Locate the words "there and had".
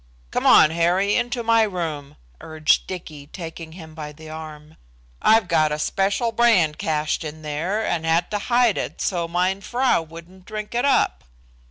7.43-8.31